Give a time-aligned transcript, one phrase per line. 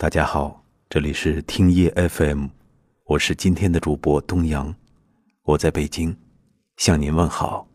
[0.00, 2.46] 大家好，这里是听夜 FM，
[3.04, 4.74] 我是今天的主播东阳，
[5.42, 6.16] 我在北京
[6.78, 7.68] 向您问好。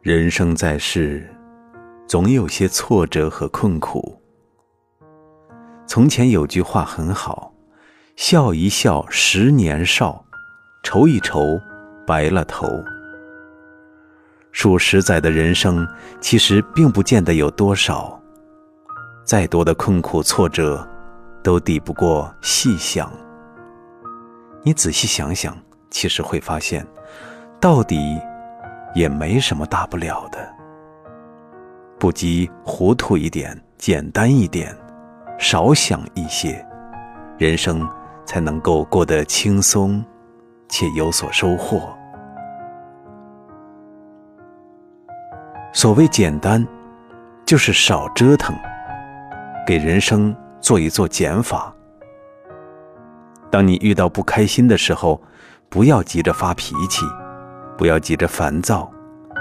[0.00, 1.28] 人生在世，
[2.06, 4.16] 总有些挫折和困苦。
[5.88, 7.52] 从前有句话很好
[8.14, 10.24] ：“笑一笑，十年少；
[10.84, 11.40] 愁一愁，
[12.06, 12.64] 白了头。”
[14.52, 15.86] 数十载的，人生
[16.20, 18.20] 其实并不见得有多少。
[19.24, 20.88] 再多的困苦挫折，
[21.42, 23.12] 都抵不过细想。
[24.62, 25.56] 你仔细想想，
[25.90, 26.86] 其实会发现，
[27.60, 28.18] 到底
[28.94, 30.38] 也没什么大不了的。
[31.98, 34.74] 不及糊涂一点，简单一点，
[35.38, 36.64] 少想一些，
[37.36, 37.86] 人生
[38.24, 40.04] 才能够过得轻松，
[40.68, 41.97] 且有所收获。
[45.80, 46.66] 所谓简单，
[47.46, 48.52] 就是少折腾，
[49.64, 51.72] 给人生做一做减法。
[53.48, 55.22] 当你遇到不开心的时候，
[55.68, 57.04] 不要急着发脾气，
[57.76, 58.90] 不要急着烦躁，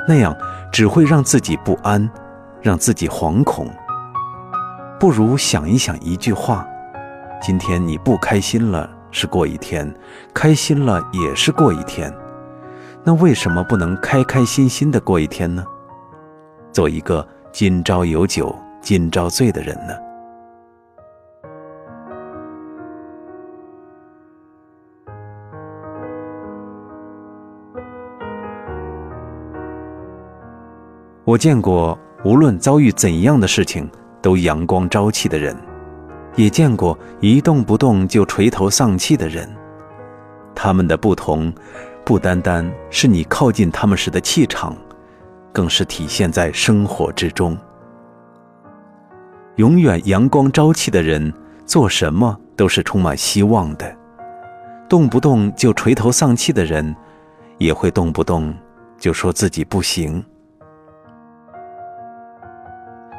[0.08, 0.32] 那样
[0.72, 2.08] 只会让自己不安，
[2.62, 3.68] 让自己惶恐。
[5.00, 6.64] 不如想一想一句话：
[7.42, 9.92] 今天你不开心了是过一天，
[10.36, 12.14] 开心了也是过一天。
[13.04, 15.66] 那为什么不能开开心心的过一天呢？
[16.78, 19.96] 做一个今朝有酒今朝醉的人呢？
[31.26, 33.90] 我见过无论遭遇怎样的事情
[34.22, 35.58] 都阳光朝气的人，
[36.36, 39.50] 也见过一动不动就垂头丧气的人。
[40.54, 41.52] 他们的不同，
[42.06, 44.78] 不单单是你靠近他们时的气场。
[45.58, 47.58] 更是体现在生活之中。
[49.56, 51.34] 永远阳光朝气的人，
[51.66, 53.88] 做什么都是充满希望的；
[54.88, 56.96] 动不动就垂头丧气的人，
[57.58, 58.54] 也会动不动
[59.00, 60.24] 就说自己不行。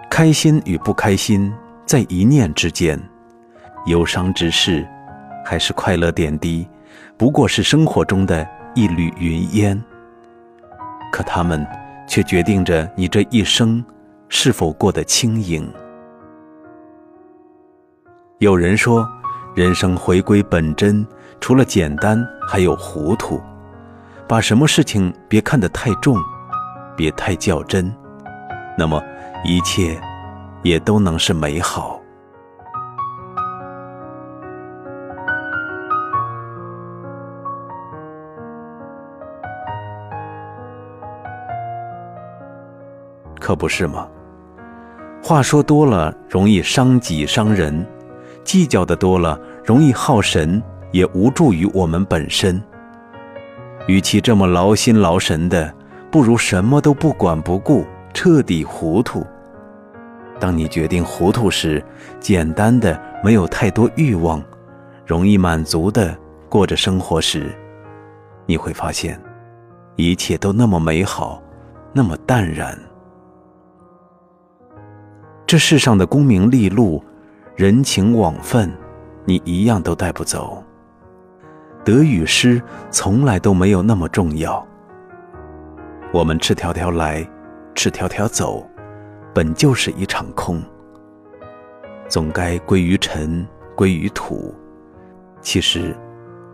[0.09, 1.53] 开心与不开心，
[1.84, 2.97] 在一念之间；
[3.87, 4.87] 忧伤之事，
[5.44, 6.69] 还是快乐点滴，
[7.16, 9.82] 不过是生活中的一缕云烟。
[11.10, 11.66] 可他们。
[12.09, 13.85] 却决定着你这一生
[14.29, 15.71] 是否过得轻盈。
[18.39, 19.09] 有人说，
[19.55, 21.07] 人生回归本真，
[21.41, 23.41] 除了简单，还有糊涂。
[24.27, 26.17] 把什么事情别看得太重，
[26.97, 27.95] 别太较真，
[28.77, 29.03] 那么
[29.45, 30.01] 一切
[30.63, 31.97] 也都能是美好。
[43.48, 44.06] 可不是吗？
[45.22, 47.86] 话说多了容易伤己伤人，
[48.44, 52.62] 计较的多了容易耗神，也无助于我们本身。
[53.86, 55.75] 与其这么劳心劳神的，
[56.10, 59.26] 不如什么都不管不顾，彻底糊涂。
[60.38, 61.82] 当你决定糊涂时，
[62.20, 64.44] 简单的没有太多欲望，
[65.06, 66.15] 容易满足的
[66.50, 67.50] 过着生活时，
[68.44, 69.19] 你会发现，
[69.97, 71.42] 一切都那么美好，
[71.94, 72.78] 那么淡然。
[75.48, 77.03] 这世上的功名利禄、
[77.56, 78.70] 人情往分，
[79.25, 80.62] 你一样都带不走。
[81.82, 82.60] 得与失
[82.91, 84.62] 从来都没有那么重要。
[86.12, 87.26] 我们赤条条来，
[87.75, 88.69] 赤条条走，
[89.32, 90.62] 本就是一场空。
[92.09, 94.54] 总该归于尘，归于土。
[95.41, 95.97] 其实，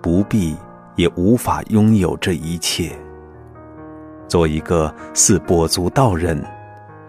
[0.00, 0.56] 不必
[0.94, 2.92] 也无法拥有这一切。
[4.28, 6.40] 做一个似跛足道人。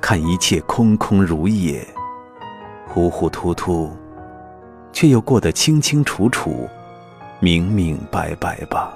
[0.07, 1.83] 看一切空空如也，
[2.87, 3.91] 糊糊涂涂，
[4.93, 6.69] 却又过得清清楚楚、
[7.39, 8.95] 明明白白吧。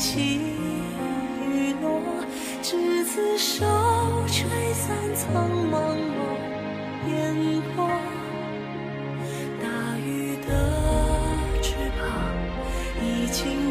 [0.00, 0.40] 起
[1.52, 2.00] 雨落，
[2.62, 3.66] 执子手，
[4.26, 6.16] 吹散苍茫茫
[7.06, 7.86] 烟波。
[9.62, 9.68] 大
[9.98, 10.48] 雨的
[11.60, 12.08] 翅膀
[13.04, 13.70] 已经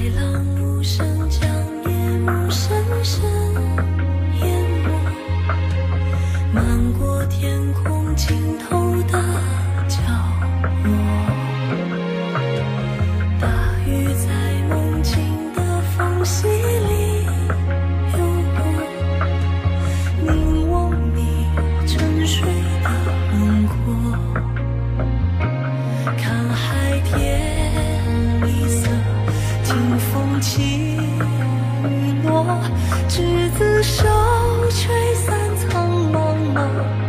[0.00, 1.79] 海浪无声将
[33.10, 34.04] 执子手，
[34.70, 36.99] 吹散苍茫茫。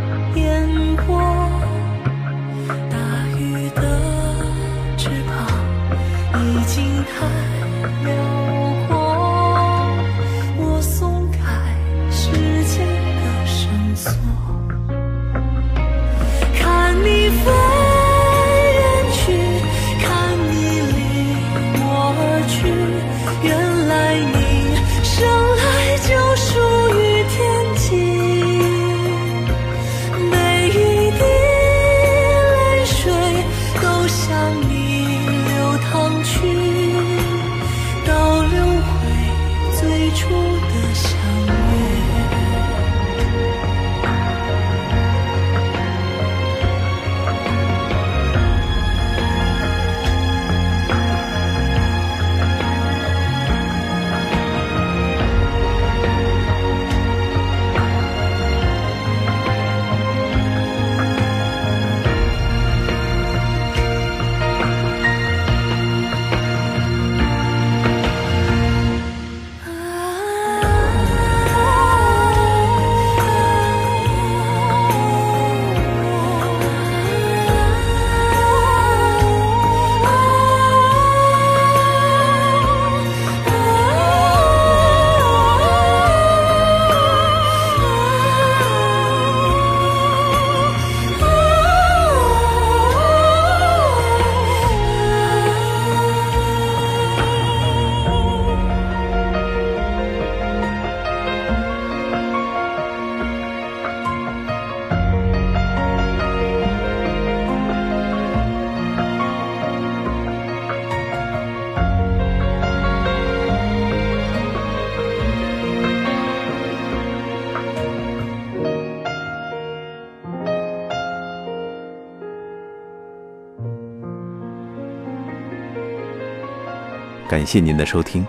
[127.32, 128.26] 感谢您的收听，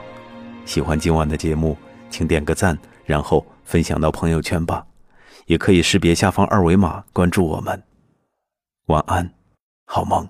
[0.63, 1.77] 喜欢今晚的节目，
[2.10, 4.88] 请点个赞，然后分享到朋友圈吧。
[5.45, 7.83] 也可以识别下方二维码关注我们。
[8.86, 9.29] 晚安，
[9.83, 10.25] 好梦。